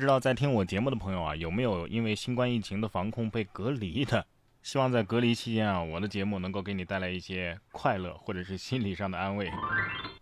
[0.00, 4.24] 不知道在听我节目的朋友啊，有没有因为新冠疫情的防控被隔离的？
[4.62, 9.50] 希望在隔离期间啊，我的节目能够给你带来一些快乐，或者是心理上的安慰。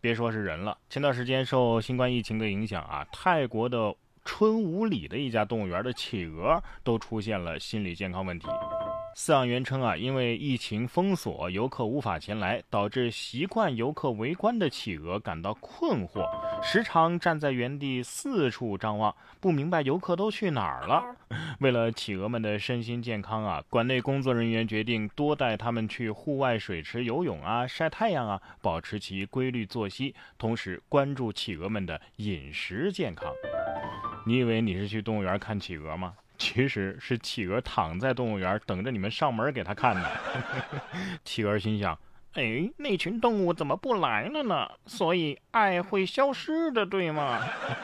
[0.00, 3.94] 别说是人了，前段时间受新冠疫情的影响啊，泰国的
[4.24, 8.48] 春武里的一家动物园的企鹅都出现了心理健康问题。
[9.20, 16.24] 饲养员称啊，因为疫情封锁，游客无法前来，导致习惯游客围观的企鹅感到困惑，
[16.62, 21.04] 时常站在原地四处张望，不明白游客都去哪儿了。
[21.58, 33.28] 为了企鹅们的身心健康啊，馆内工作人员决定多带它们去户外水池游泳啊、晒太阳啊，保持其规律作息，同时关注企鹅们的饮食健康。
[34.24, 36.14] 你以为你是去动物园看企鹅吗？
[36.38, 40.08] 其实是企鹅躺在动物园等着你们上门给他看呢。
[41.24, 41.98] 企鹅心想：
[42.34, 44.68] 哎，那群动物怎么不来了呢？
[44.86, 47.40] 所以爱会消失的，对吗？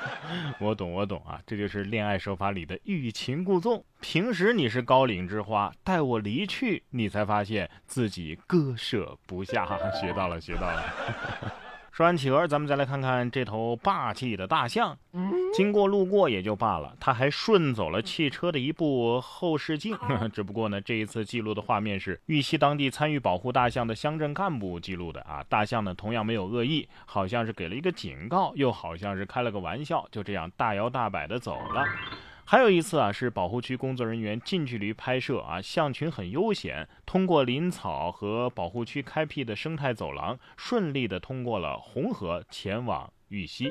[0.60, 3.84] 我懂，我懂啊，这就是恋爱手法里的欲擒故纵。
[4.00, 9.66] 平时你是高岭之花，待我离去，你才发现自己割舍不下。
[10.00, 10.82] 学到了，学到了。
[11.90, 14.96] 说完企鹅，咱们再来看看这头霸气的大象。
[15.12, 19.96] 嗯经过路过也就罢了，他还顺走了汽车的一部后视镜。
[20.34, 25.44] 只不过呢，这一次记录的画面是玉溪当地参与保护大象的乡镇干部记录的啊。
[25.48, 31.84] 大象呢同样没有恶意，好像是给了一个警告，又好像是开了个玩笑，就这样大摇大摆的走了。
[32.44, 43.70] 还有一次啊，是保护区工作人员近距离拍摄啊，象群很悠闲，通过林草和保护区开辟的生态走廊，顺利的通过了红河，前往玉溪。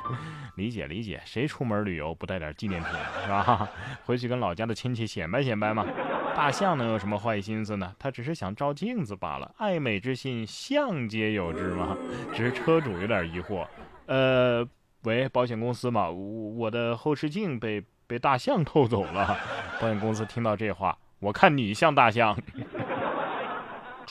[0.56, 2.90] 理解理解，谁出门旅游不带点纪念品
[3.22, 3.68] 是吧？
[4.04, 5.86] 回去跟老家的亲戚显摆显摆嘛。
[6.34, 7.94] 大象能有什么坏心思呢？
[7.98, 9.54] 他只是想照镜子罢了。
[9.58, 11.96] 爱美之心，象皆有之嘛。
[12.34, 13.66] 只是车主有点疑惑。
[14.06, 14.66] 呃，
[15.02, 17.84] 喂，保险公司嘛，我的后视镜被。
[18.04, 19.34] 被大象偷走了，
[19.80, 22.36] 保险公司听到这话，我看你像大象。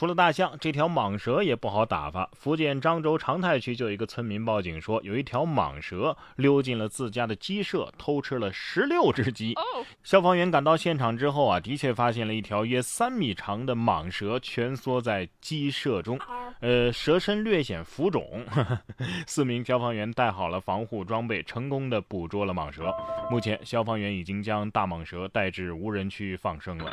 [0.02, 2.28] 除了大象，这条蟒蛇也不好打发。
[2.34, 9.54] 福建漳州长泰区就有一个村民报警说，有一条蟒蛇溜进了自家的鸡舍，偷吃了十六只鸡。
[10.02, 16.20] 消防员赶到现场之后啊，的确发现了一条约三米长的蟒蛇蜷缩在鸡舍中，
[16.62, 18.44] 呃，蛇身略显浮肿。
[19.28, 22.92] 四名消防员带好了防护装备，成功的捕捉了蟒蛇。
[23.30, 26.92] 目前，消防员已经将大蟒蛇带至无人区放生了。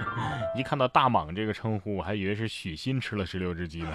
[0.56, 2.45] 一看到大蟒这个称呼，我还以为是。
[2.46, 3.92] 许昕吃了十六只鸡呢。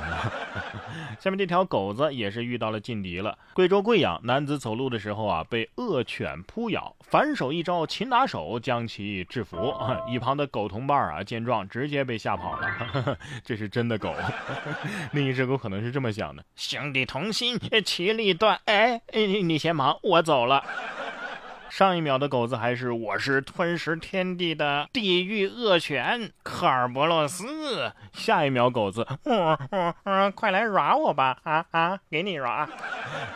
[1.19, 3.38] 下面这条狗子也是遇到了劲敌了。
[3.53, 9.73] 贵州贵阳男子走路的时候啊，被恶犬扑咬，反手一招擒拿手将其制服。
[10.09, 13.17] 一旁的狗同伴啊，见状直接被吓跑了。
[13.44, 14.13] 这是真的狗。
[15.13, 18.59] 另一只狗可能是这么想的：兄弟同心，其利断。
[18.66, 20.63] 哎，你先忙，我走了。
[21.71, 32.67] 上一秒的狗子还是我是吞食天地的地狱恶犬科尔伯洛斯，下一秒狗子，嗯嗯嗯，快来耍我吧，啊啊，给你耍。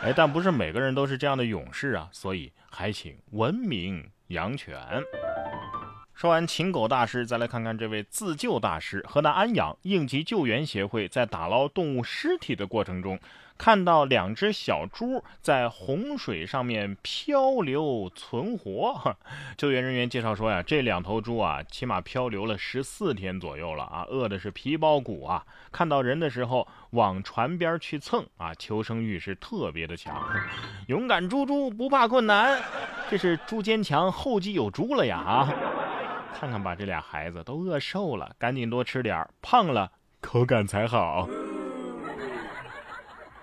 [0.02, 4.76] 哎，但不是每个人都是这样的勇士啊，所以还请文明养犬。
[6.16, 9.04] 说完禽狗大师，再来看看这位自救大师。
[9.06, 13.20] 河南安阳应急救援协会在打捞动物尸体的过程中。
[13.58, 19.16] 看到两只小猪在洪水上面漂流存活，
[19.58, 30.22] 救援人员介绍说呀，这两头猪啊，起码漂流了十四天左右了啊，饿的是皮包骨啊，看到人的时候往船边去蹭啊，求生欲是特别的强，
[30.88, 32.62] 勇敢猪猪不怕困难，
[33.10, 35.54] 这是猪坚强后继有猪了呀啊！
[36.38, 41.26] 看看吧，这俩孩子都饿瘦了，赶紧多吃点胖了口感才好。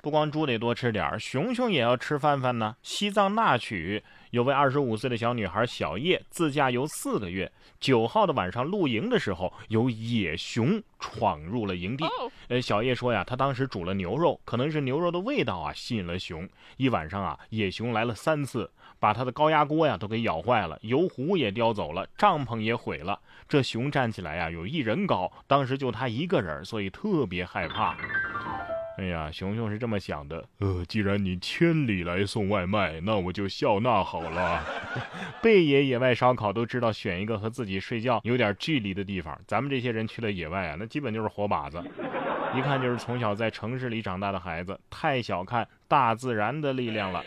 [0.03, 2.75] 不光猪得多吃点熊熊也要吃饭饭呢。
[2.83, 7.49] 西藏那曲有位二十五岁的小女孩小叶，自驾游四个月，
[7.79, 12.05] 九号的晚上露营的时候，有野熊闯入了营地。
[12.49, 16.49] 呃，小叶说呀，她当时煮了牛肉，可能是牛肉的味道啊吸引了熊。
[16.75, 23.17] 一晚上啊，野熊来了三次，把她的高压锅呀都给咬坏了，油壶也叼走了，帐篷也毁了。
[23.47, 27.95] 这熊站起来呀有一人高，当时就她一个人，所以特别害怕。
[28.97, 30.43] 哎呀，熊熊是这么想的。
[30.59, 34.63] 呃，既然你千里来送外卖，那我就笑纳好了。
[35.41, 39.35] 贝爷野外烧烤都知道选一个和自己睡觉有点距离的地方。
[39.47, 41.83] 咱们这些人去了野外啊，那基本就是活靶子，
[42.55, 47.23] 一看就是从小在城市里长大的孩子，太小看大自然的力量了。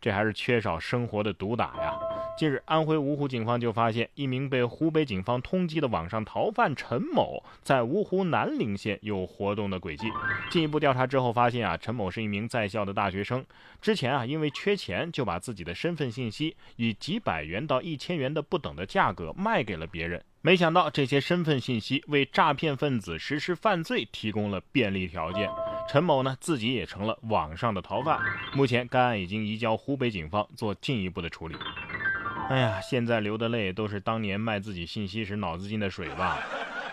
[0.00, 1.98] 这还是缺少生活的毒打呀。
[2.38, 10.06] 近日，安徽芜湖警方就发现一名被湖北警方通缉的网上逃犯陈某，在芜湖南陵县有活动的轨迹。
[10.48, 13.44] 进一步调查之后发现啊，陈某是一名在校的大学生，
[13.82, 20.22] 之前啊因为缺钱，就把自己的身份信息以几百元到一千元的不等的价格卖给了别人。
[20.40, 25.50] 没想到这些身份信息为诈骗分子实施犯罪提供了便利条件。
[25.88, 28.20] 陈某呢自己也成了网上的逃犯。
[28.54, 31.56] 目前该案已经移交湖北警方做进一步的处理。
[32.48, 36.38] 哎呀，现在流的泪都是当年卖自己信息时脑子进的水吧？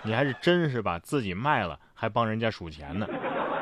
[0.03, 3.07] 你还是真是把自己卖了，还帮人家数钱呢？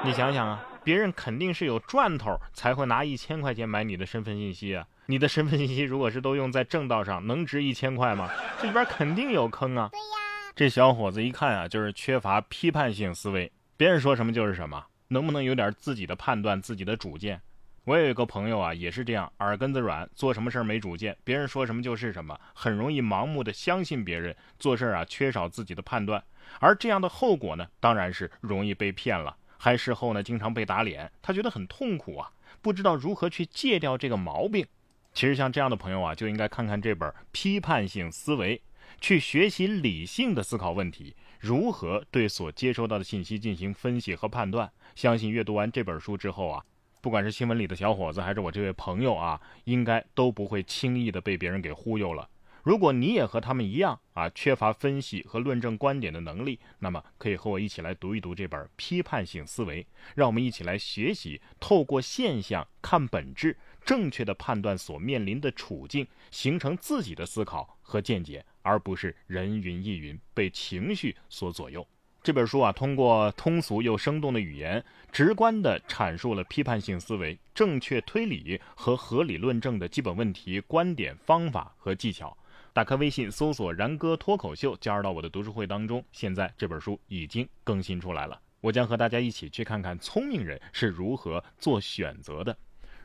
[0.04, 4.86] 你想想啊，别人肯定是有赚头才会拿一千块钱买你的身份信息啊。
[5.06, 8.30] 你的身份信息如果是都用在正道上，能值一千块吗？
[8.60, 9.90] 这里边肯定有坑啊！
[9.92, 17.40] 对呀，这小伙子一看啊，就是缺乏批判性思维，别人说什么就是什么，能不能有点自己的判断、自己的主见？
[17.86, 26.24] 我有一个朋友啊，也是这样，耳根子软，做什么事儿没主见，别人说什么就是什么，很容易盲目的相信别人，做事儿啊缺少自己的判断，
[26.62, 32.32] 而这样的后果呢，当然是容易被骗了，还事后呢经常被打脸，他觉得很痛苦啊，
[32.62, 34.66] 不知道如何去戒掉这个毛病。
[35.14, 38.58] 其实像这样的朋友啊，就应该看看这本《批判性思维》，
[39.02, 44.72] 去学习理性的思考问题，如何对所接收到的信息进行分析和判断。
[44.96, 46.64] 相信阅读完这本书之后啊。
[47.04, 52.30] 不管是新闻里的小伙子，还是我这位朋友啊，应该都不会轻易的被别人给忽悠了。
[52.64, 59.84] 如果你也和他们一样啊，缺乏分析和论证观点的能力，那么可以和我一起来读一读这本《批判性思维》，
[60.16, 71.86] 让我们一起来学习，透过现象看本质，正确的判断所面临的处境，形成自己的思考和见解，而不是人云亦云，被情绪所左右。
[72.24, 74.82] 这本书啊，通过通俗又生动的语言，
[75.12, 82.36] 直观地阐述了批判性思维、正确推理和合理论证的基本问题、观点、方法和技巧。
[82.72, 86.02] 打开微信搜索“然哥脱口秀”，加入到我的读书会当中。
[86.14, 92.56] 现在这本书已经更新出来了，我将和大家一起去看看聪明人是如何做选择的。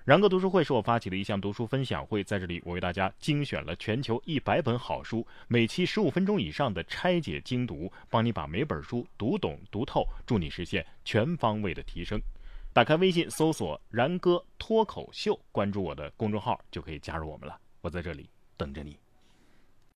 [0.08, 12.18] 然哥读书会是我发起的一项读书分享会，在这里我为大家精选了全球一百本好书，每期十五分钟以上的拆解精读，帮你把每本书读懂读透，助你实现全方位的提升。
[12.72, 17.60] 打开微信搜索“然哥脱口秀”，关注我的公众号就可以加入我们了。
[17.82, 18.96] 我在这里等着你。